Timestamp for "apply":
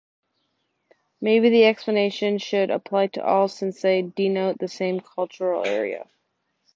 2.71-3.05